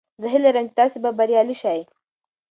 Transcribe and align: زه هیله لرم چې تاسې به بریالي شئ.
زه 0.21 0.27
هیله 0.33 0.49
لرم 0.51 0.65
چې 0.69 0.75
تاسې 0.79 0.97
به 1.03 1.11
بریالي 1.17 1.55
شئ. 1.61 1.79